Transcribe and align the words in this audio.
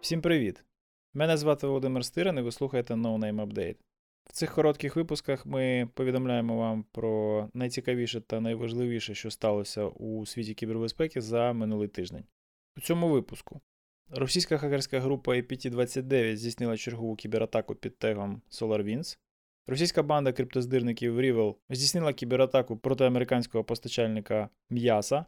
Всім 0.00 0.22
привіт! 0.22 0.64
Мене 1.14 1.36
звати 1.36 1.66
Володимир 1.66 2.04
Стирин 2.04 2.38
і 2.38 2.40
ви 2.40 2.52
слухаєте 2.52 2.94
No 2.94 3.18
Name 3.18 3.46
Update. 3.46 3.76
В 4.24 4.32
цих 4.32 4.54
коротких 4.54 4.96
випусках 4.96 5.46
ми 5.46 5.88
повідомляємо 5.94 6.56
вам 6.56 6.84
про 6.92 7.48
найцікавіше 7.54 8.20
та 8.20 8.40
найважливіше, 8.40 9.14
що 9.14 9.30
сталося 9.30 9.84
у 9.84 10.26
світі 10.26 10.54
кібербезпеки 10.54 11.20
за 11.20 11.52
минулий 11.52 11.88
тиждень. 11.88 12.24
У 12.76 12.80
цьому 12.80 13.08
випуску 13.08 13.60
російська 14.10 14.58
хакерська 14.58 15.00
група 15.00 15.32
APT-29 15.32 16.36
здійснила 16.36 16.76
чергову 16.76 17.16
кібератаку 17.16 17.74
під 17.74 17.98
тегом 17.98 18.42
SolarWinds. 18.50 19.18
Російська 19.68 20.02
банда 20.02 20.32
криптоздирників 20.32 21.20
Rival 21.20 21.54
здійснила 21.70 22.12
кібератаку 22.12 22.76
проти 22.76 23.04
американського 23.04 23.64
постачальника 23.64 24.48
М'яса. 24.70 25.24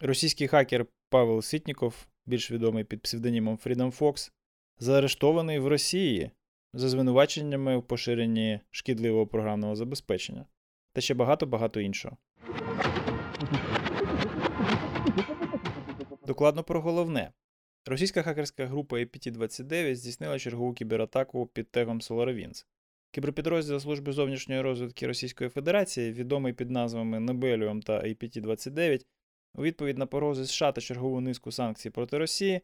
Російський 0.00 0.48
хакер 0.48 0.86
Павел 1.08 1.42
Ситніков, 1.42 2.06
більш 2.26 2.50
відомий 2.50 2.84
під 2.84 3.02
псевдонімом 3.02 3.56
Freedom 3.56 3.98
Fox, 3.98 4.32
заарештований 4.78 5.58
в 5.58 5.66
Росії 5.66 6.30
за 6.72 6.88
звинуваченнями 6.88 7.76
в 7.76 7.82
поширенні 7.82 8.60
шкідливого 8.70 9.26
програмного 9.26 9.76
забезпечення 9.76 10.46
та 10.92 11.00
ще 11.00 11.14
багато-багато 11.14 11.80
іншого. 11.80 12.16
Докладно 16.26 16.64
про 16.64 16.80
головне. 16.80 17.32
Російська 17.84 18.22
хакерська 18.22 18.66
група 18.66 18.96
APT-29 18.96 19.94
здійснила 19.94 20.38
чергову 20.38 20.72
кібератаку 20.72 21.46
під 21.46 21.70
тегом 21.70 22.00
SolarWinds. 22.00 22.64
Кіберпідрозділ 23.10 23.80
Служби 23.80 24.12
зовнішньої 24.12 24.60
розвідки 24.60 25.06
Російської 25.06 25.50
Федерації, 25.50 26.12
відомий 26.12 26.52
під 26.52 26.70
назвами 26.70 27.20
Небеліум 27.20 27.82
та 27.82 27.92
APT-29, 27.92 29.06
у 29.54 29.62
відповідь 29.62 29.98
на 29.98 30.06
погрози 30.06 30.46
США 30.46 30.72
та 30.72 30.80
чергову 30.80 31.20
низку 31.20 31.52
санкцій 31.52 31.90
проти 31.90 32.18
Росії, 32.18 32.60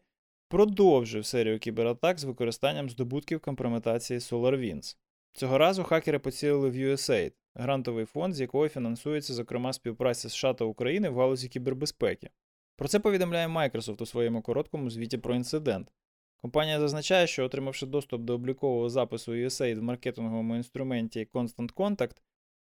продовжив 0.47 1.25
серію 1.25 1.59
кібератак 1.59 2.19
з 2.19 2.23
використанням 2.23 2.89
здобутків 2.89 3.39
компрометації 3.39 4.19
SolarWinds. 4.19 4.97
Цього 5.33 5.57
разу 5.57 5.83
хакери 5.83 6.19
поцілили 6.19 6.69
в 6.69 6.75
USAID, 6.75 7.33
грантовий 7.55 8.05
фонд, 8.05 8.33
з 8.33 8.41
якого 8.41 8.69
фінансується, 8.69 9.33
зокрема, 9.33 9.73
співпраця 9.73 10.29
США 10.29 10.53
та 10.53 10.65
України 10.65 11.09
в 11.09 11.17
галузі 11.17 11.49
кібербезпеки. 11.49 12.29
Про 12.75 12.87
це 12.87 12.99
повідомляє 12.99 13.47
Microsoft 13.47 14.03
у 14.03 14.05
своєму 14.05 14.41
короткому 14.41 14.89
звіті 14.89 15.17
про 15.17 15.35
інцидент. 15.35 15.91
Компанія 16.43 16.79
зазначає, 16.79 17.27
що, 17.27 17.45
отримавши 17.45 17.85
доступ 17.85 18.21
до 18.21 18.33
облікового 18.33 18.89
запису 18.89 19.31
USAID 19.31 19.79
в 19.79 19.83
маркетинговому 19.83 20.55
інструменті 20.55 21.27
Constant 21.33 21.73
Contact, 21.73 22.15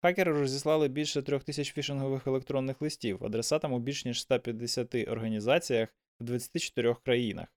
хакери 0.02 0.32
розіслали 0.32 0.88
більше 0.88 1.22
трьох 1.22 1.44
тисяч 1.44 1.74
фішингових 1.74 2.28
електронних 2.28 2.82
листів 2.82 3.26
адресатам 3.26 3.74
у 3.74 3.80
більш 3.80 4.06
ніж 4.06 4.22
150 4.22 4.96
організаціях 4.96 5.90
в 6.20 6.24
24 6.24 6.96
країнах. 7.06 7.48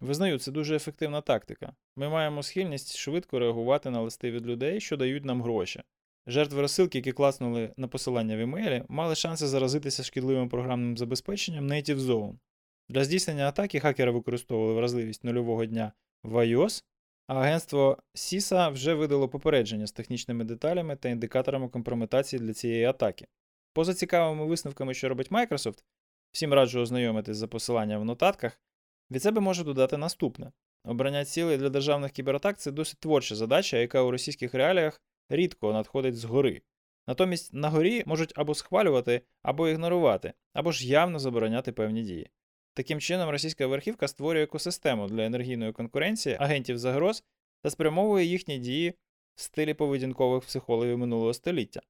Визнаю, 0.00 0.38
це 0.38 0.52
дуже 0.52 0.76
ефективна 0.76 1.20
тактика. 1.20 1.74
Ми 1.96 2.08
маємо 2.08 2.42
схильність 2.42 2.96
швидко 2.96 3.38
реагувати 3.38 3.90
на 3.90 4.00
листи 4.00 4.30
від 4.30 4.46
людей, 4.46 4.80
що 4.80 4.96
дають 4.96 5.24
нам 5.24 5.42
гроші. 5.42 5.82
Жертви 6.26 6.60
розсилки, 6.60 6.98
які 6.98 7.12
класнули 7.12 7.72
на 7.76 7.88
посилання 7.88 8.36
в 8.36 8.40
емейлі, 8.40 8.84
мали 8.88 9.14
шанси 9.14 9.46
заразитися 9.46 10.02
шкідливим 10.02 10.48
програмним 10.48 10.98
забезпеченням 10.98 11.68
Native 11.68 11.98
Zone. 11.98 12.34
Для 12.88 13.04
здійснення 13.04 13.48
атаки 13.48 13.80
хакери 13.80 14.10
використовували 14.10 14.74
вразливість 14.74 15.24
нульового 15.24 15.66
дня 15.66 15.92
в 16.22 16.36
iOS, 16.36 16.84
а 17.26 17.34
агентство 17.34 17.98
CISA 18.14 18.72
вже 18.72 18.94
видало 18.94 19.28
попередження 19.28 19.86
з 19.86 19.92
технічними 19.92 20.44
деталями 20.44 20.96
та 20.96 21.08
індикаторами 21.08 21.68
компрометації 21.68 22.40
для 22.40 22.52
цієї 22.52 22.84
атаки. 22.84 23.26
Поза 23.72 23.94
цікавими 23.94 24.46
висновками, 24.46 24.94
що 24.94 25.08
робить 25.08 25.30
Microsoft, 25.30 25.84
всім 26.32 26.54
раджу 26.54 26.80
ознайомитись 26.80 27.36
за 27.36 27.48
посиланням 27.48 28.00
в 28.00 28.04
нотатках, 28.04 28.60
від 29.10 29.22
себе 29.22 29.40
можу 29.40 29.64
додати 29.64 29.96
наступне: 29.96 30.52
обрання 30.84 31.24
цілей 31.24 31.58
для 31.58 31.68
державних 31.68 32.12
кібератак 32.12 32.58
це 32.58 32.70
досить 32.70 33.00
творча 33.00 33.34
задача, 33.34 33.76
яка 33.76 34.02
у 34.02 34.10
російських 34.10 34.54
реаліях 34.54 35.00
рідко 35.28 35.72
надходить 35.72 36.16
згори. 36.16 36.62
Натомість 37.06 37.54
на 37.54 37.70
горі 37.70 38.02
можуть 38.06 38.32
або 38.36 38.54
схвалювати, 38.54 39.22
або 39.42 39.68
ігнорувати, 39.68 40.32
або 40.52 40.72
ж 40.72 40.88
явно 40.88 41.18
забороняти 41.18 41.72
певні 41.72 42.02
дії. 42.02 42.30
Таким 42.74 43.00
чином, 43.00 43.30
російська 43.30 43.66
верхівка 43.66 44.08
створює 44.08 44.42
екосистему 44.42 45.08
для 45.08 45.24
енергійної 45.24 45.72
конкуренції 45.72 46.36
агентів 46.40 46.78
загроз 46.78 47.24
та 47.62 47.70
спрямовує 47.70 48.26
їхні 48.26 48.58
дії 48.58 48.94
в 49.34 49.42
стилі 49.42 49.74
поведінкових 49.74 50.44
психологів 50.44 50.98
минулого 50.98 51.34
століття. 51.34 51.80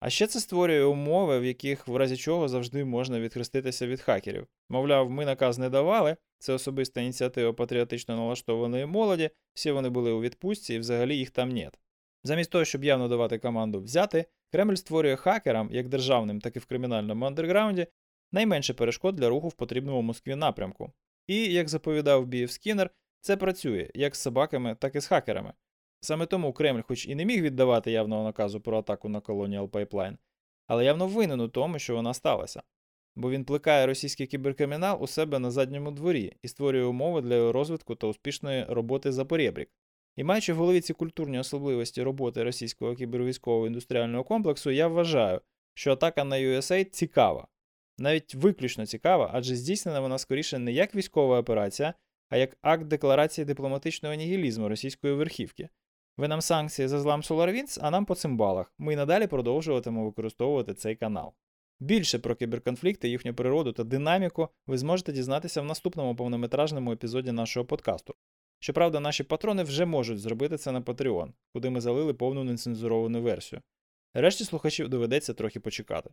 А 0.00 0.10
ще 0.10 0.26
це 0.26 0.40
створює 0.40 0.84
умови, 0.84 1.40
в 1.40 1.44
яких 1.44 1.88
в 1.88 1.96
разі 1.96 2.16
чого 2.16 2.48
завжди 2.48 2.84
можна 2.84 3.20
відхреститися 3.20 3.86
від 3.86 4.00
хакерів. 4.00 4.46
Мовляв, 4.68 5.10
ми 5.10 5.24
наказ 5.24 5.58
не 5.58 5.68
давали, 5.68 6.16
це 6.38 6.52
особиста 6.52 7.00
ініціатива 7.00 7.52
патріотично 7.52 8.16
налаштованої 8.16 8.86
молоді, 8.86 9.30
всі 9.54 9.70
вони 9.70 9.88
були 9.88 10.10
у 10.10 10.20
відпустці 10.20 10.74
і 10.74 10.78
взагалі 10.78 11.16
їх 11.16 11.30
там 11.30 11.48
нет. 11.48 11.78
Замість 12.24 12.50
того, 12.50 12.64
щоб 12.64 12.84
явно 12.84 13.08
давати 13.08 13.38
команду 13.38 13.80
взяти, 13.80 14.24
Кремль 14.52 14.74
створює 14.74 15.16
хакерам, 15.16 15.68
як 15.72 15.88
державним, 15.88 16.40
так 16.40 16.56
і 16.56 16.58
в 16.58 16.66
кримінальному 16.66 17.24
андерграунді, 17.24 17.86
найменше 18.32 18.74
перешкод 18.74 19.16
для 19.16 19.28
руху 19.28 19.48
в 19.48 19.52
потрібному 19.52 20.02
Москві 20.02 20.34
напрямку. 20.34 20.92
І, 21.26 21.52
як 21.52 21.68
заповідав 21.68 22.26
Бієв 22.26 22.50
Скіннер, 22.50 22.90
це 23.20 23.36
працює 23.36 23.90
як 23.94 24.16
з 24.16 24.20
собаками, 24.20 24.76
так 24.80 24.96
і 24.96 25.00
з 25.00 25.06
хакерами. 25.06 25.52
Саме 26.00 26.26
тому 26.26 26.52
Кремль, 26.52 26.82
хоч 26.88 27.06
і 27.06 27.14
не 27.14 27.24
міг 27.24 27.42
віддавати 27.42 27.90
явного 27.90 28.24
наказу 28.24 28.60
про 28.60 28.78
атаку 28.78 29.08
на 29.08 29.20
Colonial 29.20 29.68
Pipeline, 29.68 30.16
але 30.66 30.84
явно 30.84 31.06
винен 31.06 31.40
у 31.40 31.48
тому, 31.48 31.78
що 31.78 31.96
вона 31.96 32.14
сталася. 32.14 32.62
Бо 33.16 33.30
він 33.30 33.44
плекає 33.44 33.86
російський 33.86 34.26
кіберкримінал 34.26 35.02
у 35.02 35.06
себе 35.06 35.38
на 35.38 35.50
задньому 35.50 35.90
дворі 35.90 36.32
і 36.42 36.48
створює 36.48 36.84
умови 36.84 37.20
для 37.20 37.52
розвитку 37.52 37.94
та 37.94 38.06
успішної 38.06 38.64
роботи 38.68 39.12
за 39.12 39.24
порєбрік. 39.24 39.70
І 40.16 40.24
маючи 40.24 40.52
в 40.52 40.56
голові 40.56 40.80
ці 40.80 40.92
культурні 40.92 41.38
особливості 41.38 42.02
роботи 42.02 42.42
російського 42.42 42.94
кібервійськового 42.94 43.66
індустріального 43.66 44.24
комплексу, 44.24 44.70
я 44.70 44.88
вважаю, 44.88 45.40
що 45.74 45.92
атака 45.92 46.24
на 46.24 46.36
USA 46.36 46.84
цікава, 46.84 47.48
навіть 48.00 48.34
виключно 48.34 48.86
цікава, 48.86 49.30
адже 49.32 49.56
здійснена 49.56 50.00
вона 50.00 50.18
скоріше 50.18 50.58
не 50.58 50.72
як 50.72 50.94
військова 50.94 51.40
операція, 51.40 51.94
а 52.28 52.36
як 52.36 52.56
акт 52.62 52.84
декларації 52.84 53.44
дипломатичного 53.44 54.14
нігілізму 54.14 54.68
російської 54.68 55.14
верхівки. 55.14 55.68
Ви 56.16 56.28
нам 56.28 56.40
санкції 56.40 56.88
за 56.88 57.00
злам 57.00 57.20
SolarWinds, 57.20 57.78
а 57.82 57.90
нам 57.90 58.04
по 58.04 58.14
цимбалах. 58.14 58.74
Ми 58.78 58.92
й 58.92 58.96
надалі 58.96 59.26
продовжуватимемо 59.26 60.04
використовувати 60.04 60.74
цей 60.74 60.96
канал. 60.96 61.32
Більше 61.80 62.18
про 62.18 62.34
кіберконфлікти, 62.34 63.08
їхню 63.08 63.34
природу 63.34 63.72
та 63.72 63.84
динаміку 63.84 64.48
ви 64.66 64.78
зможете 64.78 65.12
дізнатися 65.12 65.60
в 65.60 65.64
наступному 65.64 66.16
повнометражному 66.16 66.92
епізоді 66.92 67.32
нашого 67.32 67.66
подкасту. 67.66 68.14
Щоправда, 68.60 69.00
наші 69.00 69.24
патрони 69.24 69.62
вже 69.62 69.84
можуть 69.84 70.20
зробити 70.20 70.56
це 70.56 70.72
на 70.72 70.80
Patreon, 70.80 71.28
куди 71.52 71.70
ми 71.70 71.80
залили 71.80 72.14
повну 72.14 72.44
нецензуровану 72.44 73.22
версію. 73.22 73.62
Решті 74.14 74.44
слухачів 74.44 74.88
доведеться 74.88 75.34
трохи 75.34 75.60
почекати. 75.60 76.10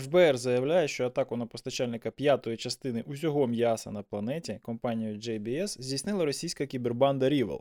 ФБР 0.00 0.38
заявляє, 0.38 0.88
що 0.88 1.06
атаку 1.06 1.36
на 1.36 1.46
постачальника 1.46 2.10
п'ятої 2.10 2.56
частини 2.56 3.04
усього 3.06 3.46
м'яса 3.46 3.90
на 3.90 4.02
планеті 4.02 4.58
компанією 4.62 5.18
JBS 5.18 5.66
здійснила 5.66 6.24
російська 6.24 6.66
кібербанда 6.66 7.28
Rival. 7.28 7.60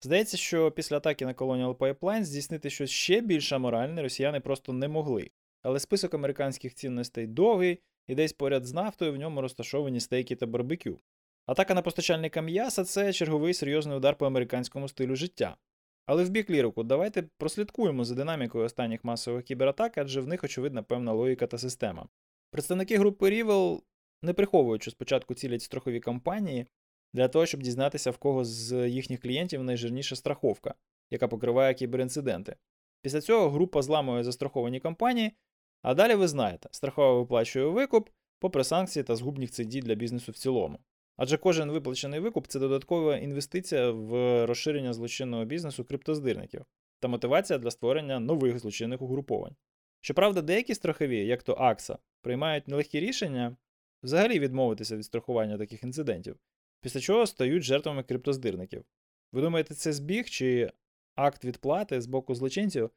Здається, 0.00 0.36
що 0.36 0.70
після 0.70 0.96
атаки 0.96 1.26
на 1.26 1.34
Colonial 1.34 1.74
Pipeline 1.76 2.24
здійснити 2.24 2.70
щось 2.70 2.90
ще 2.90 3.20
більш 3.20 3.52
аморальне 3.52 4.02
росіяни 4.02 4.40
просто 4.40 4.72
не 4.72 4.88
могли. 4.88 5.30
Але 5.62 5.80
список 5.80 6.14
американських 6.14 6.74
цінностей 6.74 7.26
довгий, 7.26 7.78
і 8.06 8.14
десь 8.14 8.32
поряд 8.32 8.66
з 8.66 8.72
нафтою 8.72 9.12
в 9.12 9.16
ньому 9.16 9.40
розташовані 9.40 10.00
стейки 10.00 10.36
та 10.36 10.46
барбекю. 10.46 10.98
Атака 11.46 11.74
на 11.74 11.82
постачальника 11.82 12.40
м'яса 12.40 12.84
це 12.84 13.12
черговий 13.12 13.54
серйозний 13.54 13.96
удар 13.96 14.16
по 14.16 14.26
американському 14.26 14.88
стилю 14.88 15.16
життя. 15.16 15.56
Але 16.08 16.24
в 16.24 16.28
бік 16.28 16.50
лірику, 16.50 16.82
давайте 16.82 17.22
прослідкуємо 17.22 18.04
за 18.04 18.14
динамікою 18.14 18.64
останніх 18.64 19.04
масових 19.04 19.44
кібератак, 19.44 19.98
адже 19.98 20.20
в 20.20 20.26
них, 20.28 20.44
очевидна, 20.44 20.82
певна 20.82 21.12
логіка 21.12 21.46
та 21.46 21.58
система. 21.58 22.08
Представники 22.50 22.98
групи 22.98 23.30
Rival, 23.30 23.80
не 24.22 24.32
приховують, 24.32 24.82
що 24.82 24.90
спочатку 24.90 25.34
цілять 25.34 25.62
страхові 25.62 26.00
компанії 26.00 26.66
для 27.14 27.28
того, 27.28 27.46
щоб 27.46 27.62
дізнатися, 27.62 28.10
в 28.10 28.18
кого 28.18 28.44
з 28.44 28.88
їхніх 28.88 29.20
клієнтів 29.20 29.64
найжирніша 29.64 30.16
страховка, 30.16 30.74
яка 31.10 31.28
покриває 31.28 31.74
кіберінциденти. 31.74 32.56
Після 33.02 33.20
цього 33.20 33.50
група 33.50 33.82
зламує 33.82 34.24
застраховані 34.24 34.80
компанії, 34.80 35.32
а 35.82 35.94
далі 35.94 36.14
ви 36.14 36.28
знаєте, 36.28 36.68
страхова 36.72 37.18
виплачує 37.18 37.66
викуп, 37.66 38.08
попри 38.38 38.64
санкції 38.64 39.02
та 39.02 39.16
згубні 39.16 39.46
цеді 39.46 39.80
для 39.80 39.94
бізнесу 39.94 40.32
в 40.32 40.36
цілому. 40.36 40.78
Адже 41.18 41.36
кожен 41.36 41.70
виплачений 41.70 42.20
викуп 42.20 42.46
це 42.46 42.58
додаткова 42.58 43.16
інвестиція 43.16 43.90
в 43.90 44.46
розширення 44.46 44.92
злочинного 44.92 45.44
бізнесу 45.44 45.84
криптоздирників 45.84 46.64
та 47.00 47.08
мотивація 47.08 47.58
для 47.58 47.70
створення 47.70 48.20
нових 48.20 48.58
злочинних 48.58 49.02
угруповань. 49.02 49.56
Щоправда, 50.00 50.42
деякі 50.42 50.74
страхові, 50.74 51.26
як 51.26 51.42
то 51.42 51.52
АКСА, 51.52 51.98
приймають 52.22 52.68
нелегкі 52.68 53.00
рішення 53.00 53.56
взагалі 54.02 54.38
відмовитися 54.38 54.96
від 54.96 55.04
страхування 55.04 55.58
таких 55.58 55.82
інцидентів, 55.82 56.36
після 56.80 57.00
чого 57.00 57.26
стають 57.26 57.62
жертвами 57.62 58.02
криптоздирників. 58.02 58.84
Ви 59.32 59.40
думаєте, 59.40 59.74
це 59.74 59.92
збіг 59.92 60.24
чи 60.24 60.72
акт 61.14 61.44
відплати 61.44 62.00
з 62.00 62.06
боку 62.06 62.34
злочинців. 62.34 62.90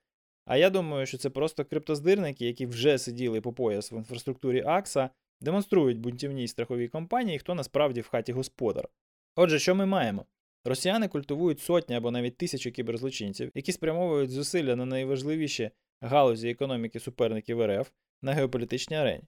А 0.45 0.57
я 0.57 0.69
думаю, 0.69 1.05
що 1.05 1.17
це 1.17 1.29
просто 1.29 1.65
криптоздирники, 1.65 2.45
які 2.45 2.65
вже 2.65 2.97
сиділи 2.97 3.41
по 3.41 3.53
пояс 3.53 3.91
в 3.91 3.93
інфраструктурі 3.93 4.63
Акса, 4.65 5.09
демонструють 5.41 5.99
бунтівній 5.99 6.47
страховій 6.47 6.87
компанії, 6.87 7.39
хто 7.39 7.55
насправді 7.55 8.01
в 8.01 8.07
хаті 8.07 8.33
господар. 8.33 8.89
Отже, 9.35 9.59
що 9.59 9.75
ми 9.75 9.85
маємо? 9.85 10.25
Росіяни 10.65 11.07
культивують 11.07 11.59
сотні 11.59 11.95
або 11.95 12.11
навіть 12.11 12.37
тисячі 12.37 12.71
кіберзлочинців, 12.71 13.51
які 13.55 13.71
спрямовують 13.71 14.29
зусилля 14.29 14.75
на 14.75 14.85
найважливіші 14.85 15.71
галузі 16.01 16.49
економіки 16.49 16.99
суперників 16.99 17.65
РФ 17.65 17.91
на 18.21 18.33
геополітичній 18.33 18.97
арені. 18.97 19.23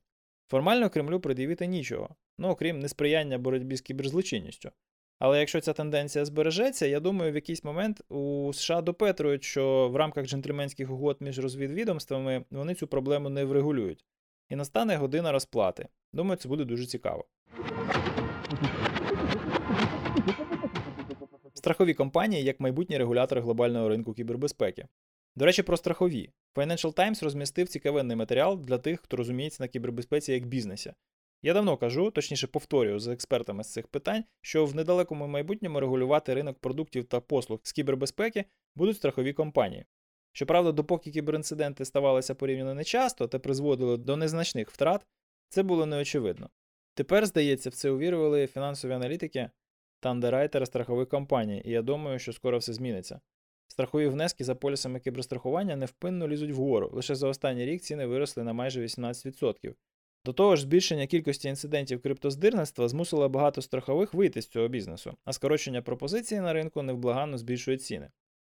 Формально 0.47 0.89
Кремлю 0.89 1.19
пред'явити 1.19 1.67
нічого, 1.67 2.15
ну 2.37 2.47
окрім 2.47 2.79
несприяння 2.79 3.37
боротьбі 3.37 3.75
з 3.75 3.81
кіберзлочинністю. 3.81 4.71
Але 5.19 5.39
якщо 5.39 5.61
ця 5.61 5.73
тенденція 5.73 6.25
збережеться, 6.25 6.85
я 6.85 6.99
думаю, 6.99 7.31
в 7.31 7.35
якийсь 7.35 7.63
момент 7.63 8.01
у 8.09 8.51
США 8.53 8.81
допетрують, 8.81 9.43
що 9.43 9.89
в 9.89 9.95
рамках 9.95 10.25
джентльменських 10.25 10.91
угод 10.91 11.17
між 11.19 11.39
розвідвідомствами 11.39 12.45
вони 12.51 12.75
цю 12.75 12.87
проблему 12.87 13.29
не 13.29 13.45
врегулюють. 13.45 14.05
І 14.49 14.55
настане 14.55 14.95
година 14.95 15.31
розплати. 15.31 15.87
Думаю, 16.13 16.37
це 16.37 16.49
буде 16.49 16.65
дуже 16.65 16.85
цікаво. 16.85 17.25
Страхові 21.53 21.93
компанії 21.93 22.43
як 22.43 22.59
майбутні 22.59 22.97
регулятори 22.97 23.41
глобального 23.41 23.89
ринку 23.89 24.13
кібербезпеки. 24.13 24.87
До 25.35 25.45
речі, 25.45 25.63
про 25.63 25.77
страхові. 25.77 26.29
Financial 26.55 26.93
Times 26.93 27.23
розмістив 27.23 27.67
цікавинний 27.67 28.17
матеріал 28.17 28.59
для 28.59 28.77
тих, 28.77 29.01
хто 29.01 29.17
розуміється 29.17 29.63
на 29.63 29.67
кібербезпеці 29.67 30.33
як 30.33 30.45
бізнесі. 30.45 30.93
Я 31.41 31.53
давно 31.53 31.77
кажу, 31.77 32.11
точніше 32.11 32.47
повторюю 32.47 32.99
з 32.99 33.07
експертами 33.07 33.63
з 33.63 33.71
цих 33.71 33.87
питань, 33.87 34.23
що 34.41 34.65
в 34.65 34.75
недалекому 34.75 35.27
майбутньому 35.27 35.79
регулювати 35.79 36.33
ринок 36.33 36.59
продуктів 36.59 37.05
та 37.05 37.19
послуг 37.19 37.59
з 37.63 37.71
кібербезпеки 37.71 38.45
будуть 38.75 38.97
страхові 38.97 39.33
компанії. 39.33 39.85
Щоправда, 40.33 40.71
допоки 40.71 41.11
кіберінциденти 41.11 41.85
ставалися 41.85 42.35
порівняно 42.35 42.73
нечасто 42.73 43.27
та 43.27 43.39
призводили 43.39 43.97
до 43.97 44.17
незначних 44.17 44.71
втрат, 44.71 45.05
це 45.49 45.63
було 45.63 45.85
неочевидно. 45.85 46.49
Тепер, 46.93 47.25
здається, 47.25 47.69
в 47.69 47.73
це 47.73 47.89
увірували 47.89 48.47
фінансові 48.47 48.91
аналітики 48.91 49.49
та 49.99 50.09
андеррайтери 50.09 50.65
страхових 50.65 51.09
компаній, 51.09 51.61
і 51.65 51.71
я 51.71 51.81
думаю, 51.81 52.19
що 52.19 52.33
скоро 52.33 52.57
все 52.57 52.73
зміниться. 52.73 53.19
Страхові 53.67 54.07
внески 54.07 54.43
за 54.43 54.55
полісами 54.55 54.99
кіберстрахування 54.99 55.75
невпинно 55.75 56.27
лізуть 56.27 56.51
вгору. 56.51 56.89
Лише 56.93 57.15
за 57.15 57.27
останній 57.27 57.65
рік 57.65 57.81
ціни 57.81 58.05
виросли 58.05 58.43
на 58.43 58.53
майже 58.53 58.81
18%. 58.81 59.73
До 60.25 60.33
того 60.33 60.55
ж, 60.55 60.61
збільшення 60.61 61.07
кількості 61.07 61.49
інцидентів 61.49 62.01
криптоздирництва 62.01 62.87
змусило 62.87 63.29
багато 63.29 63.61
страхових 63.61 64.13
вийти 64.13 64.41
з 64.41 64.47
цього 64.47 64.67
бізнесу, 64.67 65.17
а 65.25 65.33
скорочення 65.33 65.81
пропозиції 65.81 66.41
на 66.41 66.53
ринку 66.53 66.81
невблаганно 66.81 67.37
збільшує 67.37 67.77
ціни. 67.77 68.09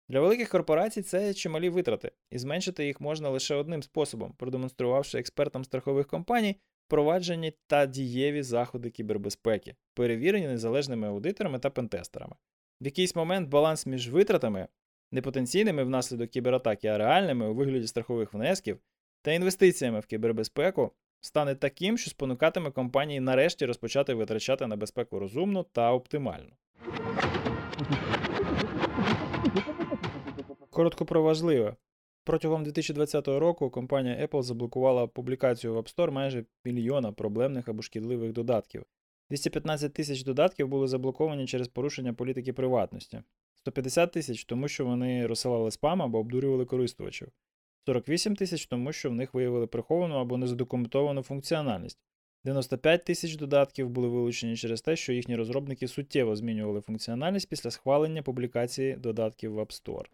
Для 0.09 0.21
великих 0.21 0.49
корпорацій 0.49 1.03
це 1.03 1.35
чималі 1.35 1.69
витрати, 1.69 2.13
і 2.31 2.39
зменшити 2.39 2.87
їх 2.87 3.01
можна 3.01 3.29
лише 3.29 3.55
одним 3.55 3.83
способом, 3.83 4.33
продемонструвавши 4.33 5.19
експертам 5.19 5.65
страхових 5.65 6.07
компаній 6.07 6.57
впроваджені 6.87 7.53
та 7.67 7.87
дієві 7.87 8.43
заходи 8.43 8.91
кібербезпеки, 8.91 9.75
перевірені 9.95 10.47
незалежними 10.47 11.09
аудиторами 11.09 11.59
та 11.59 11.71
пентестерами. 11.71 12.35
В 12.81 12.85
якийсь 12.85 13.17
момент 13.17 13.49
баланс 13.49 13.87
між 13.87 14.11
витратами, 14.11 14.69
не 15.13 15.23
потенційними 15.23 15.85
внаслідок 15.85 16.31
кібератаки, 16.31 16.89
а 16.89 16.99
реальними 16.99 17.49
у 17.49 17.55
вигляді 17.55 17.87
страхових 17.87 18.35
внесків 18.35 18.79
та 19.23 19.33
інвестиціями 19.33 20.01
в 20.01 20.07
кібербезпеку 20.07 20.93
стане 21.21 21.55
таким, 21.55 21.99
що 21.99 22.11
спонукатиме 22.11 22.71
компанії 22.71 23.21
нарешті 23.21 23.67
розпочати 23.67 24.15
витрачати 24.15 24.67
на 24.67 24.77
безпеку 24.77 25.19
розумно 25.19 25.63
та 25.63 25.93
оптимально. 25.93 26.53
Коротко 30.73 31.05
про 31.05 31.23
важливе. 31.23 31.77
Протягом 32.25 32.65
2020 32.65 33.29
року 33.29 33.71
компанія 33.71 34.27
Apple 34.27 34.43
заблокувала 34.43 35.07
публікацію 35.07 35.75
в 35.75 35.77
App 35.77 35.97
Store 35.97 36.11
майже 36.11 36.45
мільйона 36.65 37.13
проблемних 37.13 37.69
або 37.69 37.83
шкідливих 37.83 38.33
додатків. 38.33 38.85
215 39.31 39.93
тисяч 39.93 40.25
додатків 40.25 40.69
були 40.69 40.89
заблоковані 40.89 41.47
через 41.47 41.69
порушення 41.69 42.13
політики 42.13 42.53
приватності, 42.53 43.23
150 43.55 44.13
тисяч 44.13 44.45
тому, 44.45 44.69
що 44.69 44.85
вони 44.85 45.27
розсилали 45.27 45.71
спам 45.71 46.03
або 46.03 46.19
обдурювали 46.19 46.65
користувачів, 46.65 47.29
48 47.87 48.37
тисяч 48.37 48.67
тому, 48.67 48.93
що 48.93 49.11
в 49.11 49.15
них 49.15 49.35
виявили 49.35 49.67
приховану 49.67 50.15
або 50.15 50.37
незадокументовану 50.37 51.23
функціональність. 51.23 51.99
95 52.45 53.05
тисяч 53.05 53.37
додатків 53.37 53.89
були 53.89 54.09
вилучені 54.09 54.57
через 54.57 54.83
те, 54.83 54.97
що 54.97 55.13
їхні 55.13 55.37
розробники 55.37 55.89
суттєво 55.89 56.37
змінювали 56.37 56.81
функціональність 56.81 57.49
після 57.49 57.71
схвалення 57.71 58.23
публікації 58.23 58.97
додатків 58.97 59.53
в 59.53 59.59
App 59.59 59.83
Store. 59.83 60.07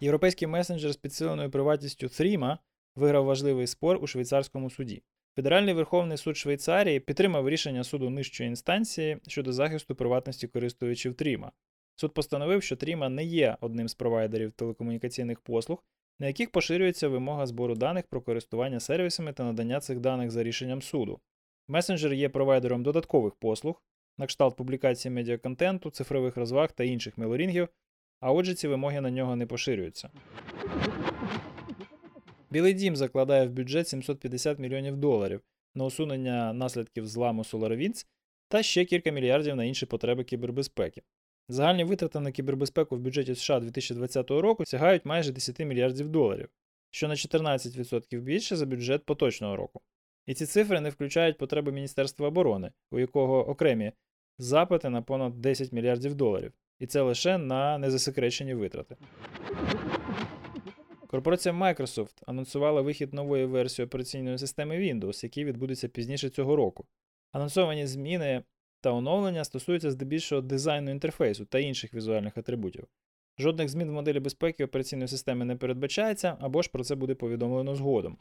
Європейський 0.00 0.48
месенджер 0.48 0.92
з 0.92 0.96
підсиленою 0.96 1.50
приватністю 1.50 2.06
Threema 2.06 2.58
виграв 2.96 3.24
важливий 3.24 3.66
спор 3.66 3.98
у 4.02 4.06
швейцарському 4.06 4.70
суді. 4.70 5.02
Федеральний 5.36 5.74
Верховний 5.74 6.16
суд 6.16 6.36
Швейцарії 6.36 7.00
підтримав 7.00 7.48
рішення 7.48 7.84
суду 7.84 8.10
нижчої 8.10 8.48
інстанції 8.48 9.18
щодо 9.28 9.52
захисту 9.52 9.94
приватності 9.94 10.46
користувачів 10.46 11.14
Тріма. 11.14 11.52
Суд 11.96 12.14
постановив, 12.14 12.62
що 12.62 12.76
Тріма 12.76 13.08
не 13.08 13.24
є 13.24 13.56
одним 13.60 13.88
з 13.88 13.94
провайдерів 13.94 14.52
телекомунікаційних 14.52 15.40
послуг, 15.40 15.84
на 16.18 16.26
яких 16.26 16.50
поширюється 16.50 17.08
вимога 17.08 17.46
збору 17.46 17.74
даних 17.74 18.06
про 18.06 18.20
користування 18.20 18.80
сервісами 18.80 19.32
та 19.32 19.44
надання 19.44 19.80
цих 19.80 20.00
даних 20.00 20.30
за 20.30 20.42
рішенням 20.42 20.82
суду. 20.82 21.20
Месенджер 21.68 22.12
є 22.12 22.28
провайдером 22.28 22.82
додаткових 22.82 23.34
послуг, 23.34 23.82
на 24.18 24.26
кшталт 24.26 24.56
публікації 24.56 25.12
медіаконтенту, 25.12 25.90
цифрових 25.90 26.36
розваг 26.36 26.72
та 26.72 26.84
інших 26.84 27.18
мелорінгів, 27.18 27.68
а 28.20 28.32
отже, 28.32 28.54
ці 28.54 28.68
вимоги 28.68 29.00
на 29.00 29.10
нього 29.10 29.36
не 29.36 29.46
поширюються. 29.46 30.10
Білий 32.50 32.72
дім 32.74 32.96
закладає 32.96 33.46
в 33.46 33.50
бюджет 33.50 33.88
750 33.88 34.58
мільйонів 34.58 34.96
доларів 34.96 35.40
на 35.74 35.84
усунення 35.84 36.52
наслідків 36.52 37.06
зламу 37.06 37.42
SolarWinds 37.42 38.06
та 38.48 38.62
ще 38.62 38.84
кілька 38.84 39.10
мільярдів 39.10 39.56
на 39.56 39.64
інші 39.64 39.86
потреби 39.86 40.24
кібербезпеки. 40.24 41.02
Загальні 41.48 41.84
витрати 41.84 42.20
на 42.20 42.32
кібербезпеку 42.32 42.96
в 42.96 42.98
бюджеті 42.98 43.34
США 43.34 43.60
2020 43.60 44.30
року 44.30 44.64
сягають 44.66 45.04
майже 45.04 45.32
10 45.32 45.58
мільярдів 45.58 46.08
доларів, 46.08 46.48
що 46.90 47.08
на 47.08 47.14
14% 47.14 48.20
більше 48.20 48.56
за 48.56 48.66
бюджет 48.66 49.04
поточного 49.04 49.56
року. 49.56 49.80
І 50.26 50.34
ці 50.34 50.46
цифри 50.46 50.80
не 50.80 50.90
включають 50.90 51.38
потреби 51.38 51.72
Міністерства 51.72 52.28
оборони, 52.28 52.72
у 52.90 52.98
якого 52.98 53.48
окремі 53.48 53.92
запити 54.38 54.88
на 54.88 55.02
понад 55.02 55.40
10 55.40 55.72
мільярдів 55.72 56.14
доларів. 56.14 56.52
І 56.78 56.86
це 56.86 57.02
лише 57.02 57.38
на 57.38 57.78
незасекречені 57.78 58.54
витрати. 58.54 58.96
Корпорація 61.06 61.54
Microsoft 61.54 62.22
анонсувала 62.26 62.80
вихід 62.80 63.14
нової 63.14 63.46
версії 63.46 63.86
операційної 63.86 64.38
системи 64.38 64.78
Windows, 64.78 65.24
який 65.24 65.44
відбудеться 65.44 65.88
пізніше 65.88 66.30
цього 66.30 66.56
року. 66.56 66.86
Анонсовані 67.32 67.86
зміни 67.86 68.42
та 68.80 68.92
оновлення 68.92 69.44
стосуються 69.44 69.90
здебільшого 69.90 70.40
дизайну 70.40 70.90
інтерфейсу 70.90 71.44
та 71.44 71.58
інших 71.58 71.94
візуальних 71.94 72.38
атрибутів. 72.38 72.84
Жодних 73.38 73.68
змін 73.68 73.88
в 73.88 73.92
моделі 73.92 74.20
безпеки 74.20 74.64
операційної 74.64 75.08
системи 75.08 75.44
не 75.44 75.56
передбачається, 75.56 76.36
або 76.40 76.62
ж 76.62 76.70
про 76.72 76.84
це 76.84 76.94
буде 76.94 77.14
повідомлено 77.14 77.74
згодом. 77.74 78.16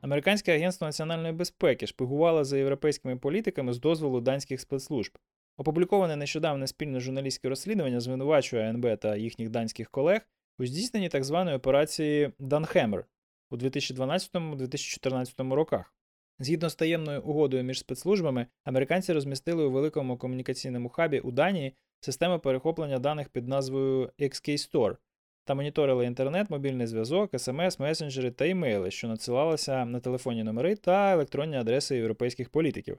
Американське 0.00 0.54
агентство 0.54 0.86
національної 0.86 1.32
безпеки 1.32 1.86
шпигувало 1.86 2.44
за 2.44 2.58
європейськими 2.58 3.16
політиками 3.16 3.72
з 3.72 3.80
дозволу 3.80 4.20
данських 4.20 4.60
спецслужб. 4.60 5.18
Опубліковане 5.56 6.16
нещодавне 6.16 6.66
спільне 6.66 7.00
журналістське 7.00 7.48
розслідування 7.48 8.00
звинувачує 8.00 8.70
АНБ 8.70 8.96
та 8.96 9.16
їхніх 9.16 9.48
данських 9.48 9.90
колег 9.90 10.20
у 10.58 10.66
здійсненні 10.66 11.08
так 11.08 11.24
званої 11.24 11.56
операції 11.56 12.32
Данхемер 12.38 13.04
у 13.50 13.56
2012-2014 13.56 15.52
роках. 15.52 15.94
Згідно 16.38 16.70
з 16.70 16.74
таємною 16.74 17.22
угодою 17.22 17.64
між 17.64 17.78
спецслужбами, 17.78 18.46
американці 18.64 19.12
розмістили 19.12 19.64
у 19.64 19.70
великому 19.70 20.18
комунікаційному 20.18 20.88
хабі 20.88 21.20
у 21.20 21.30
Данії 21.30 21.74
систему 22.00 22.38
перехоплення 22.38 22.98
даних 22.98 23.28
під 23.28 23.48
назвою 23.48 24.12
XK 24.18 24.48
Store 24.48 24.96
та 25.44 25.54
моніторили 25.54 26.06
інтернет, 26.06 26.50
мобільний 26.50 26.86
зв'язок, 26.86 27.40
смс, 27.40 27.78
месенджери 27.78 28.30
та 28.30 28.44
імейли, 28.44 28.90
що 28.90 29.08
надсилалися 29.08 29.84
на 29.84 30.00
телефонні 30.00 30.42
номери 30.42 30.76
та 30.76 31.12
електронні 31.12 31.56
адреси 31.56 31.96
європейських 31.96 32.50
політиків. 32.50 32.98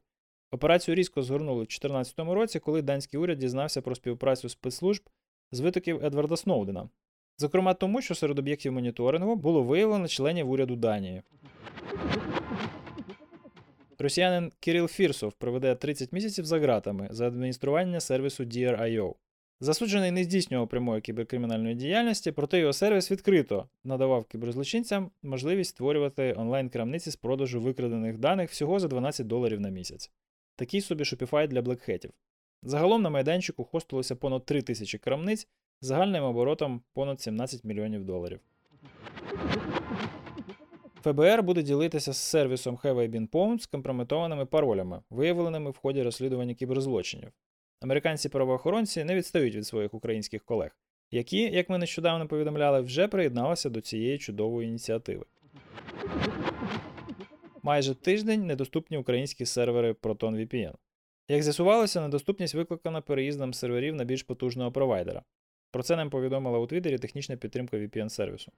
Операцію 0.52 0.96
різко 0.96 1.22
згорнули 1.22 1.58
у 1.58 1.66
2014 1.66 2.20
році, 2.20 2.60
коли 2.60 2.82
данський 2.82 3.20
уряд 3.20 3.38
дізнався 3.38 3.82
про 3.82 3.96
співпрацю 3.96 4.50
спецслужб 4.50 5.10
з 5.52 5.60
витоків 5.60 6.06
Едварда 6.06 6.38
Сноудена. 6.38 6.90
Зокрема, 7.38 7.74
тому, 7.74 8.02
що 8.02 8.16
серед 8.16 8.40
об'єктів 8.40 8.72
моніторингу 8.72 9.36
було 9.36 9.64
виявлено 9.64 10.08
членів 10.08 10.50
уряду 10.50 10.76
Данії. 10.76 11.22
Росіянин 14.00 14.52
Кирил 14.60 14.88
Фірсов 14.88 15.34
проведе 15.34 15.76
30 15.76 16.12
місяців 16.12 16.46
за 16.46 16.60
ґратами 16.60 17.08
за 17.12 17.28
адміністрування 17.28 18.00
сервісу 18.00 18.44
DRIO. 18.44 19.14
Засуджений 19.64 20.12
не 20.12 20.24
здійснював 20.24 20.70
прямої 20.70 21.02
кіберкримінальної 21.02 21.76
діяльності, 21.76 22.32
проте 22.32 22.60
його 22.60 22.74
сервіс 22.74 23.12
відкрито 23.12 23.70
надавав 23.84 24.26
кіберзлочинцям 24.26 25.12
можливість 25.24 25.70
створювати 25.70 26.34
онлайн-крамниці 26.38 27.12
з 27.12 27.16
продажу 27.16 27.62
викрадених 27.62 28.18
даних 28.18 28.50
всього 28.50 28.80
за 28.80 28.88
12 28.88 29.28
доларів 29.28 29.60
на 29.60 29.70
місяць. 29.70 30.12
Такий 30.56 30.82
собі 30.82 31.04
Shopify 31.04 31.48
для 31.48 31.62
блекхетів. 31.62 32.12
Загалом 32.64 33.02
на 33.02 33.10
майданчику 33.10 33.64
хостилося 33.64 34.16
понад 34.16 34.46
3 34.46 34.62
тисячі 34.62 34.98
крамниць 34.98 35.48
з 35.82 35.88
загальним 35.88 36.24
оборотом 36.24 36.82
понад 36.94 37.22
17 37.22 37.64
мільйонів 37.64 38.06
доларів. 38.06 38.40
ФБР 41.04 41.44
буде 41.44 41.64
ділитися 41.64 42.14
з 42.14 42.18
сервісом 42.18 42.76
Have 42.76 42.96
I 42.96 43.10
Been 43.10 43.30
Pwned 43.30 43.60
з 43.60 43.66
компрометованими 43.66 44.46
паролями, 44.46 45.02
виявленими 45.10 45.72
в 45.72 45.78
ході 45.78 46.04
розслідування 46.04 46.54
кіберзлочинів. 46.54 47.32
Американці 47.82 48.30
правоохоронці 48.30 49.04
не 49.04 49.16
відстають 49.16 49.56
від 49.56 49.68
своїх 49.68 49.94
українських 49.94 50.44
колег, 50.44 50.78
які, 51.12 51.38
як 51.38 51.70
ми 51.70 51.78
нещодавно 51.78 52.28
повідомляли, 52.28 52.82
вже 52.82 53.08
приєдналися 53.08 53.70
до 53.70 53.82
цієї 53.82 54.18
чудової 54.18 54.68
ініціативи. 54.68 55.26
Майже 57.64 57.96
тиждень 57.96 58.46
недоступні 58.46 58.98
українські 58.98 59.46
сервери 59.46 59.92
ProtonVPN. 59.92 60.74
Як 61.28 61.44
з'ясувалося, 61.44 62.02
недоступність 62.02 62.54
викликана 62.54 63.02
переїздом 63.02 63.54
серверів 63.54 63.96
на 63.96 64.04
більш 64.04 64.24
потужного 64.24 64.72
провайдера. 64.72 65.24
Про 65.72 65.84
це 65.84 65.96
нам 65.96 66.10
повідомила 66.10 66.60
у 66.60 66.68
Твіттері 66.68 66.98
технічна 66.98 67.36
підтримка 67.36 67.78
VPN-сервісу. 67.78 68.50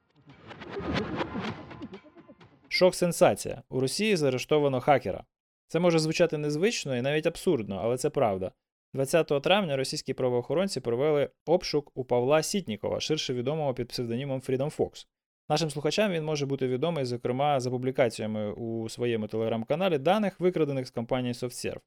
Шок 2.67 2.95
сенсація. 2.95 3.63
У 3.69 3.79
Росії 3.79 4.15
заарештовано 4.15 4.81
хакера. 4.81 5.23
Це 5.67 5.79
може 5.79 5.99
звучати 5.99 6.37
незвично 6.37 6.97
і 6.97 7.01
навіть 7.01 7.25
абсурдно, 7.25 7.79
але 7.83 7.97
це 7.97 8.09
правда. 8.09 8.51
20 8.93 9.41
травня 9.43 9.77
російські 9.77 10.13
правоохоронці 10.13 10.79
провели 10.79 11.29
обшук 11.45 11.91
у 11.95 12.05
Павла 12.05 12.43
Сітнікова, 12.43 12.99
ширше 12.99 13.33
відомого 13.33 13.73
під 13.73 13.87
псевдонімом 13.87 14.39
Freedom 14.39 14.77
Fox. 14.77 15.05
Нашим 15.49 15.69
слухачам 15.69 16.11
він 16.11 16.23
може 16.23 16.45
бути 16.45 16.67
відомий, 16.67 17.05
зокрема, 17.05 17.59
за 17.59 17.69
публікаціями 17.69 18.51
у 18.51 18.89
своєму 18.89 19.27
телеграм-каналі 19.27 19.97
даних, 19.97 20.39
викрадених 20.39 20.87
з 20.87 20.91
компанії 20.91 21.33
SoftServe. 21.33 21.79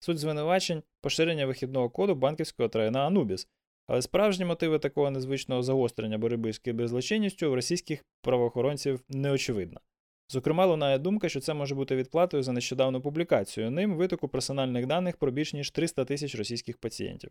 Суть 0.00 0.18
звинувачень 0.18 0.82
поширення 1.00 1.46
вихідного 1.46 1.90
коду 1.90 2.14
банківського 2.14 2.68
трайна 2.68 3.10
Anubis, 3.10 3.46
але 3.86 4.02
справжні 4.02 4.44
мотиви 4.44 4.78
такого 4.78 5.10
незвичного 5.10 5.62
загострення 5.62 6.18
боротьби 6.18 6.52
з 6.52 6.58
кіберзлочинністю 6.58 7.50
в 7.50 7.54
російських 7.54 8.04
правоохоронців 8.22 9.00
неочевидна. 9.08 9.80
Зокрема, 10.30 10.66
лунає 10.66 10.98
думка, 10.98 11.28
що 11.28 11.40
це 11.40 11.54
може 11.54 11.74
бути 11.74 11.96
відплатою 11.96 12.42
за 12.42 12.52
нещодавну 12.52 13.00
публікацію 13.00 13.70
ним 13.70 13.96
витоку 13.96 14.28
персональних 14.28 14.86
даних 14.86 15.16
про 15.16 15.30
більш 15.30 15.54
ніж 15.54 15.70
300 15.70 16.04
тисяч 16.04 16.34
російських 16.34 16.78
пацієнтів. 16.78 17.30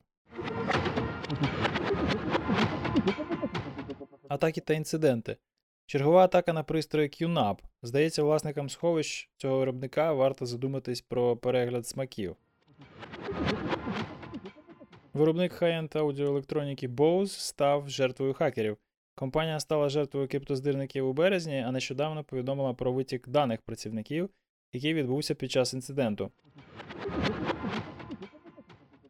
Атаки 4.28 4.62
та 4.62 4.74
інциденти. 4.74 5.38
Чергова 5.86 6.24
атака 6.24 6.54
на 6.54 6.64
пристрої 6.64 7.10
QNAP. 7.10 7.58
Здається, 7.82 8.24
власникам 8.24 8.70
сховищ 8.70 9.30
цього 9.38 9.60
виробника 9.60 10.14
варто 10.14 10.46
задуматись 10.46 11.02
про 11.02 11.38
перегляд 11.38 11.88
смаків. 11.88 12.36
Виробник 15.14 15.54
хай-енд 15.54 15.96
аудіоелектроніки 15.96 16.88
Bose 16.88 17.28
став 17.28 17.90
жертвою 17.90 18.34
хакерів. 18.34 18.78
Компанія 19.20 19.60
стала 19.60 19.90
жертвою 19.90 20.28
криптоздирників 20.28 21.08
у 21.08 21.14
березні, 21.14 21.64
а 21.68 21.72
нещодавно 21.72 22.24
повідомила 22.24 22.74
про 22.74 22.94
витік 22.94 23.28
даних 23.28 23.62
працівників, 23.62 24.30
який 24.74 24.94
відбувся 24.94 25.36
під 25.36 25.52
час 25.52 25.74
інциденту. 25.74 26.32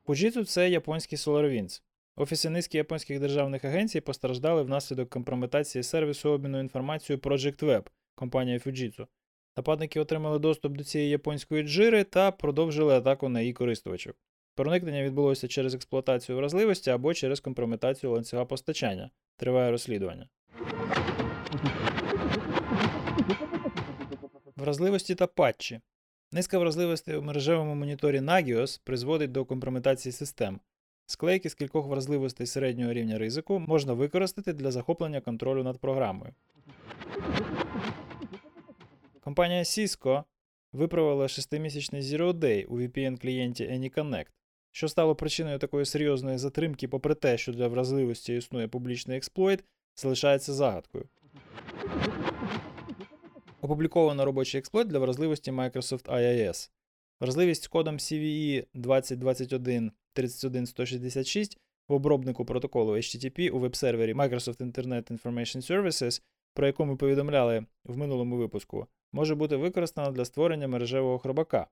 Fujitsu– 0.06 0.44
це 0.46 0.70
японський 0.70 1.18
SolarWinds. 1.18 1.82
Офіси 2.16 2.50
низки 2.50 2.78
японських 2.78 3.20
державних 3.20 3.66
агенцій 3.66 4.02
постраждали 4.02 4.64
внаслідок 4.64 5.10
компрометації 5.10 5.84
сервісу 5.84 6.30
обміну 6.30 6.60
інформацією 6.60 7.22
Project 7.22 7.64
Web 7.64 7.88
компанія 8.16 8.58
Fujitsu. 8.58 9.08
Нападники 9.58 10.00
отримали 10.00 10.40
доступ 10.40 10.78
до 10.78 10.84
цієї 10.84 11.10
японської 11.10 11.64
джири 11.64 12.04
та 12.04 12.32
продовжили 12.32 12.94
атаку 12.94 13.30
на 13.30 13.42
її 13.42 13.54
користувачів. 13.54 14.14
Проникнення 14.60 15.04
відбулося 15.04 15.48
через 15.48 15.74
експлуатацію 15.74 16.38
вразливості 16.38 16.90
або 16.90 17.14
через 17.14 17.40
компрометацію 17.40 18.12
ланцюга 18.12 18.46
постачання. 18.46 19.10
Триває 19.38 19.72
розслідування. 19.72 20.30
Вразливості 24.56 25.16
та 25.16 25.28
патчі. 25.28 25.80
Низка 26.32 26.60
вразливостей 26.60 27.16
у 27.16 27.22
мережевому 27.22 27.76
моніторі 27.76 28.20
Nagios 28.20 28.82
призводить 28.84 29.32
до 29.32 29.46
компрометації 29.46 30.12
систем. 30.12 30.60
Склейки 31.06 31.50
з 31.50 31.54
кількох 31.54 31.88
вразливостей 31.88 32.48
середнього 32.48 32.94
рівня 32.94 33.18
ризику 33.18 33.60
можна 33.60 33.94
використати 33.94 34.54
для 34.54 34.72
захоплення 34.72 35.22
контролю 35.22 35.64
над 35.64 35.78
програмою. 35.78 36.34
Компанія 39.20 39.64
Cisco 39.64 40.24
виправила 40.74 41.26
6-місячний 41.26 42.02
Zero 42.02 42.34
Day 42.34 42.66
у 42.66 42.80
VPN-клієнті 42.80 43.72
AnyConnect, 43.74 44.28
що 44.72 44.88
стало 44.88 45.16
причиною 45.16 45.60
такої 45.60 45.86
серйозної 45.86 46.38
затримки, 46.38 46.88
попри 46.88 47.16
те, 47.16 47.38
що 47.38 47.54
для 47.54 47.68
вразливості 47.68 48.38
існує 48.38 48.68
публічний 48.68 49.18
експлойт, 49.18 49.64
залишається 49.96 50.54
загадкою. 50.54 51.06
Опубліковано 53.62 54.26
робочий 54.26 54.60
експлойт 54.60 54.88
для 54.88 55.00
вразливості 55.00 55.52
Microsoft 55.52 56.06
IIS. 56.06 56.70
Вразливість 57.20 57.64
з 57.64 57.68
кодом 57.68 57.98
CVE 57.98 58.66
2021 58.74 59.92
31166 60.14 61.58
в 61.88 61.94
обробнику 61.94 62.46
протоколу 62.46 62.96
HTTP 62.96 63.50
у 63.50 63.60
веб-сервері 63.60 64.14
Microsoft 64.14 64.72
Internet 64.72 65.12
Information 65.12 65.72
Services, 65.72 66.22
про 66.54 66.68
яку 66.68 66.86
ми 66.86 66.96
повідомляли 66.96 67.66
в 67.84 67.98
минулому 67.98 68.38
випуску, 68.38 68.88
може 69.12 69.36
бути 69.36 69.56
використана 69.56 70.12
для 70.12 70.26
створення 70.26 70.68
мережевого 70.68 71.20
хробака, 71.20 71.68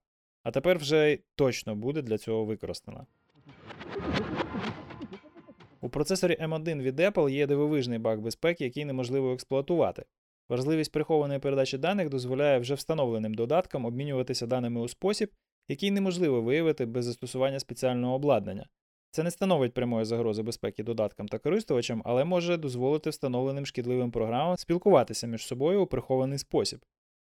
а 0.48 0.52
тепер 0.52 0.78
вже 0.78 1.18
точно 1.36 1.76
буде 1.76 2.02
для 2.02 2.18
цього 2.18 2.46
використана. 2.46 3.06
У 5.82 5.90
процесорі 5.90 6.38
M1 6.42 6.82
від 6.82 7.00
Apple 7.00 7.30
є 7.30 7.48
дивовижний 7.48 8.00
баг 8.00 8.20
безпеки, 8.20 8.64
який 8.64 8.86
неможливо 8.86 9.34
експлуатувати. 9.34 10.06
Важливість 10.50 10.92
прихованої 10.92 11.40
передачі 11.40 11.78
даних 11.78 12.10
дозволяє 12.10 12.60
вже 12.60 12.74
встановленим 12.74 13.34
додаткам 13.34 13.86
обмінюватися 13.86 14.48
даними 14.48 14.82
у 14.82 14.88
спосіб, 14.88 15.32
який 15.68 15.92
неможливо 15.92 16.42
виявити 16.42 16.86
без 16.86 17.06
застосування 17.06 17.60
спеціального 17.60 18.16
обладнання. 18.16 18.70
Це 19.12 19.24
не 19.24 19.32
становить 19.32 19.74
прямої 19.74 20.06
загрози 20.06 20.44
безпеки 20.44 20.84
додаткам 20.84 21.28
та 21.28 21.40
користувачам, 21.40 22.02
але 22.06 22.26
може 22.26 22.58
дозволити 22.58 23.10
встановленим 23.10 23.66
шкідливим 23.66 24.12
програмам 24.12 24.58
спілкуватися 24.58 25.28
між 25.28 25.48
собою 25.48 25.82
у 25.82 25.88
прихований 25.88 26.38
спосіб. 26.38 26.80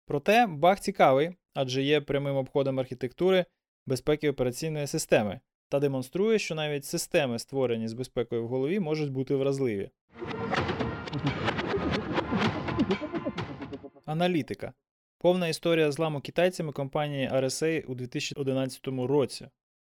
Проте 0.06 0.48
баг 0.48 0.80
цікавий, 0.80 1.32
адже 1.62 1.84
є 1.84 2.02
прямим 2.02 2.36
обходом 2.36 2.80
архітектури 2.80 3.46
безпеки 3.86 4.30
операційної 4.30 4.88
системи 4.88 5.40
та 5.70 5.80
демонструє, 5.80 6.40
що 6.40 6.56
навіть 6.56 6.86
системи, 6.86 7.40
створені 7.40 7.88
з 7.88 7.94
безпекою 7.94 8.44
в 8.44 8.48
голові, 8.48 8.80
можуть 8.80 9.12
бути 9.12 9.36
вразливі. 9.36 9.90
Аналітика. 14.06 14.74
Повна 15.18 15.48
історія 15.48 15.92
зламу 15.92 16.22
китайцями 16.22 16.72
компанії 16.72 17.30
RSA 17.30 17.86
у 17.86 17.96
2011 17.96 18.88
році. 18.88 19.48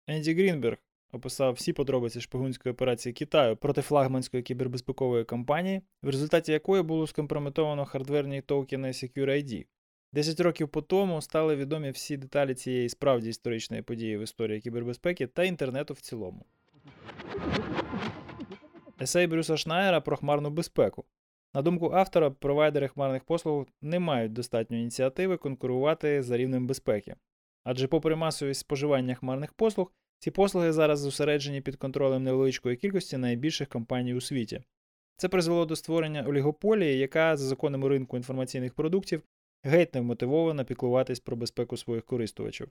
Енді 0.06 0.34
Грінберг 0.34 0.78
описав 1.12 1.54
всі 1.54 1.72
подробиці 1.72 2.20
шпигунської 2.20 2.72
операції 2.72 3.12
Китаю 3.12 3.56
проти 3.56 3.82
флагманської 3.82 4.42
кібербезпекової 4.42 5.24
компанії, 5.24 5.82
в 6.02 6.06
результаті 6.06 6.52
якої 6.52 6.82
було 6.82 7.06
скомпрометовано 7.06 7.84
хардверні 7.84 8.42
токени 8.42 8.88
SecureID. 8.88 9.66
Десять 10.14 10.40
років 10.40 10.68
по 10.68 10.82
тому 10.82 11.22
стали 11.22 11.56
відомі 11.56 11.90
всі 11.90 12.16
деталі 12.16 12.54
цієї 12.54 12.88
справді 12.88 13.28
історичної 13.28 13.82
події 13.82 14.16
в 14.16 14.20
історії 14.20 14.60
кібербезпеки 14.60 15.26
та 15.26 15.44
інтернету 15.44 15.94
в 15.94 16.00
цілому. 16.00 16.44
Есей 19.00 19.26
Брюса 19.26 19.56
Шнайера 19.56 20.00
про 20.00 20.16
хмарну 20.16 20.50
безпеку. 20.50 21.04
На 21.54 21.62
думку 21.62 21.90
автора, 21.94 22.30
провайдери 22.30 22.88
хмарних 22.88 23.24
послуг 23.24 23.66
не 23.82 23.98
мають 23.98 24.32
достатньо 24.32 24.76
ініціативи 24.76 25.36
конкурувати 25.36 26.22
за 26.22 26.36
рівнем 26.36 26.66
безпеки. 26.66 27.14
Адже, 27.64 27.86
попри 27.86 28.16
масовість 28.16 28.60
споживання 28.60 29.14
хмарних 29.14 29.52
послуг, 29.52 29.92
ці 30.18 30.30
послуги 30.30 30.72
зараз 30.72 31.00
зосереджені 31.00 31.60
під 31.60 31.76
контролем 31.76 32.22
невеличкої 32.22 32.76
кількості 32.76 33.16
найбільших 33.16 33.68
компаній 33.68 34.14
у 34.14 34.20
світі. 34.20 34.62
Це 35.16 35.28
призвело 35.28 35.66
до 35.66 35.76
створення 35.76 36.22
олігополії, 36.28 36.98
яка 36.98 37.36
за 37.36 37.46
законами 37.46 37.88
ринку 37.88 38.16
інформаційних 38.16 38.74
продуктів 38.74 39.22
геть 39.64 39.94
не 39.94 40.00
вмотивована 40.00 40.64
піклуватись 40.64 41.20
про 41.20 41.36
безпеку 41.36 41.76
своїх 41.76 42.04
користувачів. 42.04 42.68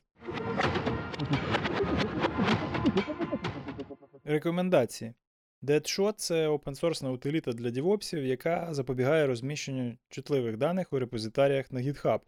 Рекомендації. 4.23 5.13
Deadshot– 5.63 6.13
це 6.17 6.47
опенсорсна 6.47 7.11
утиліта 7.11 7.53
для 7.53 7.69
дівопсів, 7.69 8.25
яка 8.25 8.73
запобігає 8.73 9.27
розміщенню 9.27 9.97
чутливих 10.09 10.57
даних 10.57 10.93
у 10.93 10.99
репозитаріях 10.99 11.71
на 11.71 11.79
GitHub. 11.79 12.19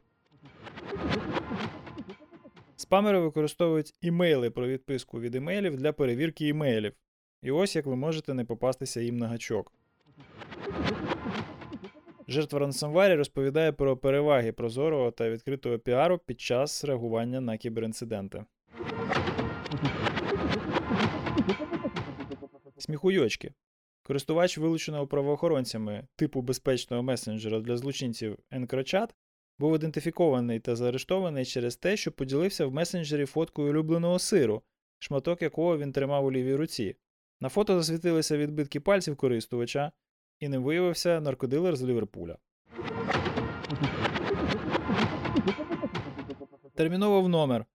Спамери 2.75 3.19
використовують 3.19 3.93
імейли 4.01 4.49
про 4.49 4.67
відписку 4.67 5.19
від 5.19 5.35
імейлів 5.35 5.77
для 5.77 5.93
перевірки 5.93 6.47
імейлів. 6.47 6.93
І 7.41 7.51
ось 7.51 7.75
як 7.75 7.85
ви 7.85 7.95
можете 7.95 8.33
не 8.33 8.45
попастися 8.45 9.01
їм 9.01 9.17
на 9.17 9.27
гачок. 9.27 9.71
Жертва 12.27 12.59
Ransomware 12.59 13.15
розповідає 13.15 13.71
про 13.71 13.97
переваги 13.97 14.51
прозорого 14.51 15.11
та 15.11 15.29
відкритого 15.29 15.79
піару 15.79 16.19
під 16.25 16.41
час 16.41 16.83
реагування 16.83 17.41
на 17.41 17.57
кіберінциденти. 17.57 18.45
сміхуйочки. 22.77 23.53
Користувач 24.03 24.57
вилученого 24.57 25.07
правоохоронцями 25.07 26.07
типу 26.15 26.41
безпечного 26.41 27.03
месенджера 27.03 27.59
для 27.59 27.77
злочинців 27.77 28.37
EncroChat 28.51 29.09
був 29.59 29.75
ідентифікований 29.75 30.59
та 30.59 30.75
заарештований 30.75 31.45
через 31.45 31.75
те, 31.75 31.97
що 31.97 32.11
поділився 32.11 32.65
в 32.65 32.73
месенджері 32.73 33.25
фоткою 33.25 33.69
улюбленого 33.69 34.19
сиру, 34.19 34.61
шматок 34.99 35.41
якого 35.41 35.77
він 35.77 35.91
тримав 35.91 36.25
у 36.25 36.31
лівій 36.31 36.55
руці. 36.55 36.95
На 37.41 37.49
фото 37.49 37.81
засвітилися 37.81 38.37
відбитки 38.37 38.79
пальців 38.79 39.15
користувача, 39.15 39.91
і 40.39 40.47
не 40.47 40.57
виявився 40.57 41.21
наркодилер 41.21 41.75
з 41.75 41.83
Ліверпуля. 41.83 42.37
Терміново 46.75 47.21
в 47.21 47.29
номер. 47.29 47.65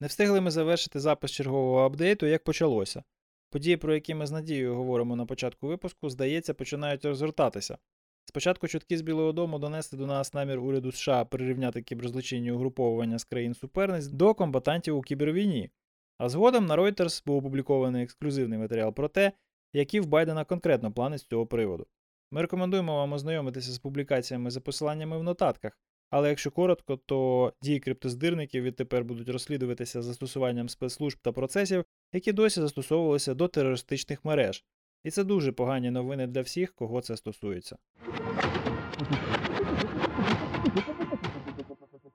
Не 0.00 0.06
встигли 0.06 0.40
ми 0.40 0.50
завершити 0.50 1.00
запис 1.00 1.30
чергового 1.30 1.80
апдейту, 1.80 2.26
як 2.26 2.44
почалося. 2.44 3.02
Події, 3.50 3.76
про 3.76 3.94
які 3.94 4.14
ми 4.14 4.26
з 4.26 4.30
надією 4.30 4.74
говоримо 4.74 5.16
на 5.16 5.26
початку 5.26 5.68
випуску, 5.68 6.10
здається, 6.10 6.54
починають 6.54 7.04
розгортатися. 7.04 7.78
Спочатку 8.24 8.68
чутки 8.68 8.98
з 8.98 9.02
Білого 9.02 9.32
Дому 9.32 9.58
донесли 9.58 9.98
до 9.98 10.06
нас 10.06 10.34
намір 10.34 10.60
уряду 10.60 10.92
США 10.92 11.24
прирівняти 11.24 11.82
кіберзлочинні 11.82 12.52
угруповування 12.52 13.18
з 13.18 13.24
країн 13.24 13.54
суперниць 13.54 14.06
до 14.06 14.34
комбатантів 14.34 14.96
у 14.96 15.02
кібервійні. 15.02 15.70
А 16.18 16.28
згодом 16.28 16.66
на 16.66 16.76
Reuters 16.76 17.22
був 17.26 17.36
опублікований 17.36 18.02
ексклюзивний 18.02 18.58
матеріал 18.58 18.92
про 18.92 19.08
те, 19.08 19.32
які 19.72 20.00
в 20.00 20.06
Байдена 20.06 20.44
конкретно 20.44 20.92
плани 20.92 21.18
з 21.18 21.24
цього 21.24 21.46
приводу. 21.46 21.86
Ми 22.30 22.42
рекомендуємо 22.42 22.96
вам 22.96 23.12
ознайомитися 23.12 23.72
з 23.72 23.78
публікаціями 23.78 24.50
за 24.50 24.60
посиланнями 24.60 25.18
в 25.18 25.22
нотатках, 25.22 25.78
але 26.10 26.28
якщо 26.28 26.50
коротко, 26.50 26.96
то 26.96 27.52
дії 27.62 27.80
криптоздирників 27.80 28.62
відтепер 28.62 29.04
будуть 29.04 29.28
розслідуватися 29.28 30.02
застосуванням 30.02 30.68
спецслужб 30.68 31.18
та 31.22 31.32
процесів, 31.32 31.84
які 32.12 32.32
досі 32.32 32.60
застосовувалися 32.60 33.34
до 33.34 33.48
терористичних 33.48 34.24
мереж. 34.24 34.64
І 35.04 35.10
це 35.10 35.24
дуже 35.24 35.52
погані 35.52 35.90
новини 35.90 36.26
для 36.26 36.40
всіх, 36.40 36.74
кого 36.74 37.00
це 37.00 37.16
стосується. 37.16 37.76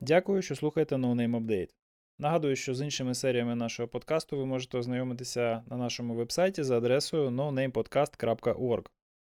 Дякую, 0.02 0.42
що 0.42 0.56
слухаєте 0.56 0.96
No 0.96 1.16
Name 1.16 1.40
Update. 1.40 1.70
Нагадую, 2.20 2.56
що 2.56 2.76
з 2.76 2.82
іншими 2.82 3.16
серіями 3.16 3.56
нашого 3.56 3.88
подкасту 3.88 4.38
ви 4.38 4.46
можете 4.46 4.78
ознайомитися 4.78 5.64
на 5.70 5.78
нашому 5.78 6.16
вебсайті 6.16 6.64
за 6.64 6.78
адресою 6.78 7.30
nonamepodcast.org. 7.30 8.86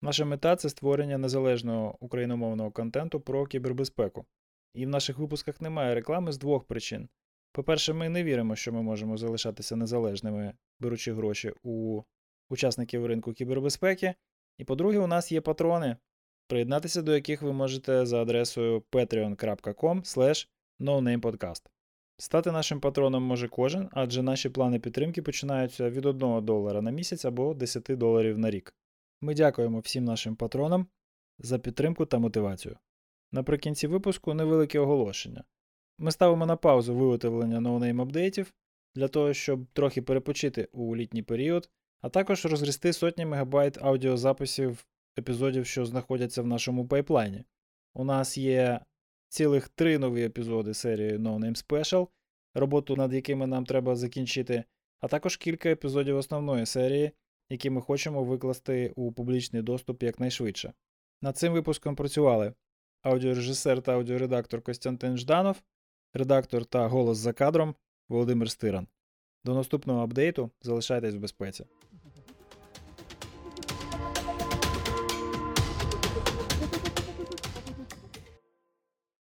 Наша 0.03 0.25
мета 0.25 0.57
це 0.57 0.69
створення 0.69 1.19
незалежного 1.19 1.97
україномовного 2.01 2.71
контенту 2.71 3.21
про 3.21 3.47
кібербезпеку. 3.47 4.27
І 4.75 4.87
в 4.87 4.89
наших 4.89 5.19
випусках 5.19 5.61
немає 5.61 5.95
реклами 5.95 6.33
з 6.33 6.39
двох 6.39 6.65
причин. 6.65 7.09
По-перше, 7.53 7.93
ми 7.93 8.09
не 8.09 8.25
віримо, 8.25 8.57
що 8.57 8.73
ми 8.73 8.83
можемо 8.83 9.17
залишатися 9.17 9.77
незалежними, 9.77 10.53
беручи 10.81 11.13
гроші 11.13 11.53
у 11.63 12.03
учасників 12.51 13.07
ринку 13.07 13.33
кібербезпеки. 13.33 14.15
І 14.59 14.65
по-друге, 14.65 14.99
у 14.99 15.07
нас 15.07 15.33
є 15.33 15.41
патрони, 15.41 15.97
приєднатися 16.47 17.03
до 17.03 17.15
яких 17.15 17.43
ви 17.43 17.53
можете 17.53 18.07
за 18.07 18.23
адресою 18.23 18.83
patreon.com 18.93 20.47
nonamepodcast. 20.81 21.63
Стати 22.19 22.53
нашим 22.53 22.81
патроном 22.81 23.23
може 23.23 23.49
кожен, 23.49 23.89
адже 23.93 24.23
наші 24.23 24.49
плани 24.49 24.79
підтримки 24.79 25.23
починаються 25.23 25.91
від 25.91 26.07
1 26.07 26.45
долара 26.45 26.83
на 26.83 26.91
місяць 26.91 27.25
або 27.25 27.55
10 27.55 27.83
доларів 27.89 28.39
на 28.39 28.51
рік. 28.51 28.75
Ми 29.21 29.35
дякуємо 29.35 29.81
всім 29.81 30.05
нашим 30.05 30.37
патронам 30.37 30.87
за 31.39 31.59
підтримку 31.59 32.07
та 32.07 32.19
мотивацію. 32.19 32.77
Наприкінці 33.33 33.87
випуску 33.87 34.35
невелике 34.35 34.79
оголошення. 34.79 35.45
Ми 35.99 36.13
ставимо 36.13 36.47
на 36.47 36.57
паузу 36.57 36.95
виготовлення 36.95 37.61
NoName 37.61 38.01
апдейтів 38.01 38.55
для 38.95 39.09
того, 39.09 39.35
щоб 39.35 39.67
трохи 39.73 40.03
перепочити 40.03 40.69
у 40.73 40.97
літній 40.97 41.23
період, 41.23 41.71
а 42.01 42.09
також 42.09 42.47
розгрести 42.47 42.93
сотні 42.93 43.27
мегабайт 43.27 43.79
аудіозаписів 43.83 44.87
епізодів, 45.19 45.67
що 45.67 45.85
знаходяться 45.85 46.43
в 46.43 46.47
нашому 46.47 46.89
пайплайні. 46.89 47.45
У 47.95 48.05
нас 48.05 48.39
є 48.39 48.81
цілих 49.29 49.69
три 49.69 49.99
нові 49.99 50.25
епізоди 50.25 50.75
серії 50.75 51.19
No 51.19 51.39
Name 51.39 51.67
Special, 51.67 52.09
роботу 52.55 52.97
над 52.97 53.15
якими 53.15 53.47
нам 53.47 53.67
треба 53.67 53.97
закінчити, 53.97 54.65
а 55.01 55.09
також 55.09 55.37
кілька 55.37 55.69
епізодів 55.69 56.17
основної 56.17 56.67
серії, 56.67 57.13
які 57.51 57.71
ми 57.71 57.81
хочемо 57.81 58.25
викласти 58.25 58.93
у 58.97 59.13
публічний 59.13 59.63
доступ 59.63 60.03
якнайшвидше. 60.03 60.73
Над 61.23 61.37
цим 61.37 61.53
випуском 61.53 61.97
працювали 61.97 62.53
аудіорежисер 63.03 63.83
та 63.83 63.93
аудіоредактор 63.93 64.63
Костянтин 64.63 65.17
Жданов, 65.17 65.63
редактор 66.15 66.65
та 66.65 66.87
голос 66.87 67.19
за 67.19 67.33
кадром 67.33 67.75
Володимир 68.09 68.51
Стиран. 68.51 68.87
До 69.45 69.55
наступного 69.55 70.03
апдейту 70.03 70.51
залишайтесь 70.63 71.15
в 71.15 71.19
безпеці. 71.19 71.65